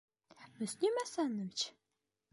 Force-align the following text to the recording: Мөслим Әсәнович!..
Мөслим 0.61 0.97
Әсәнович!.. 1.03 1.69